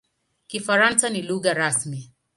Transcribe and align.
Kifaransa 0.47 1.09
ni 1.09 1.21
lugha 1.21 1.53
rasmi. 1.53 2.11